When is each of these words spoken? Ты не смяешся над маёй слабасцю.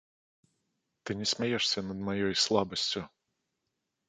Ты 1.03 1.11
не 1.19 1.27
смяешся 1.33 1.79
над 1.91 1.99
маёй 2.09 2.33
слабасцю. 2.45 3.05